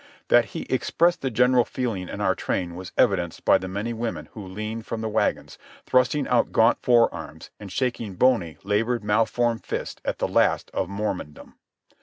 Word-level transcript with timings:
That 0.29 0.45
he 0.45 0.61
expressed 0.63 1.21
the 1.21 1.29
general 1.29 1.63
feeling 1.63 2.09
in 2.09 2.21
our 2.21 2.33
train 2.33 2.73
was 2.75 2.91
evidenced 2.97 3.45
by 3.45 3.59
the 3.59 3.67
many 3.67 3.93
women 3.93 4.29
who 4.31 4.43
leaned 4.47 4.87
from 4.87 5.01
the 5.01 5.07
wagons, 5.09 5.59
thrusting 5.85 6.27
out 6.27 6.51
gaunt 6.51 6.79
forearms 6.81 7.51
and 7.59 7.71
shaking 7.71 8.15
bony, 8.15 8.57
labour 8.63 8.99
malformed 9.03 9.63
fists 9.63 10.01
at 10.03 10.17
the 10.17 10.27
last 10.27 10.71
of 10.73 10.89
Mormondom. 10.89 11.53